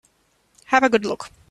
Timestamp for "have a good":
0.65-1.05